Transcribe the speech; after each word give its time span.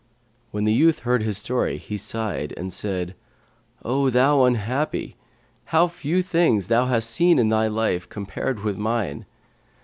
When 0.49 0.63
the 0.63 0.73
youth 0.73 1.01
heard 1.01 1.21
his 1.21 1.37
story, 1.37 1.77
he 1.77 1.95
sighed 1.95 2.55
and 2.57 2.73
said, 2.73 3.13
'O 3.85 4.09
thou 4.09 4.45
unhappy! 4.45 5.15
How 5.65 5.87
few 5.87 6.23
things 6.23 6.69
thou 6.69 6.87
hast 6.87 7.07
seen 7.11 7.37
in 7.37 7.49
thy 7.49 7.67
life 7.67 8.09
compared 8.09 8.61
with 8.61 8.79
mine. 8.79 9.27